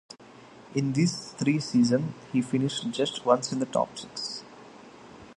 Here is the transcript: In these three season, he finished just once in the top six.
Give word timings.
In 0.73 0.93
these 0.93 1.31
three 1.33 1.59
season, 1.59 2.15
he 2.33 2.41
finished 2.41 2.89
just 2.89 3.23
once 3.23 3.51
in 3.51 3.59
the 3.59 3.67
top 3.67 3.95
six. 3.95 4.43